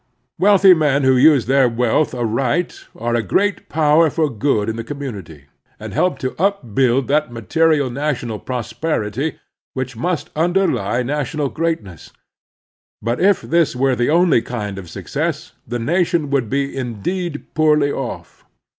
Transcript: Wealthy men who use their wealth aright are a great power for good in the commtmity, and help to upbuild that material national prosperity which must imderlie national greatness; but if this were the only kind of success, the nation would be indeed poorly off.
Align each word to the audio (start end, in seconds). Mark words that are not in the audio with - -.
Wealthy 0.39 0.73
men 0.73 1.03
who 1.03 1.15
use 1.15 1.45
their 1.45 1.69
wealth 1.69 2.15
aright 2.15 2.85
are 2.95 3.13
a 3.13 3.21
great 3.21 3.69
power 3.69 4.09
for 4.09 4.31
good 4.31 4.67
in 4.67 4.75
the 4.75 4.83
commtmity, 4.83 5.43
and 5.79 5.93
help 5.93 6.17
to 6.17 6.33
upbuild 6.41 7.07
that 7.07 7.31
material 7.31 7.91
national 7.91 8.39
prosperity 8.39 9.37
which 9.75 9.95
must 9.95 10.33
imderlie 10.33 11.05
national 11.05 11.49
greatness; 11.49 12.11
but 12.99 13.19
if 13.21 13.41
this 13.43 13.75
were 13.75 13.95
the 13.95 14.09
only 14.09 14.41
kind 14.41 14.79
of 14.79 14.89
success, 14.89 15.51
the 15.67 15.77
nation 15.77 16.31
would 16.31 16.49
be 16.49 16.75
indeed 16.75 17.45
poorly 17.53 17.91
off. 17.91 18.43